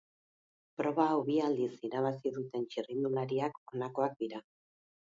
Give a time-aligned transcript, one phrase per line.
[0.81, 4.47] Proba hau bi aldiz irabazi duten txirrindulariak honakoak dira.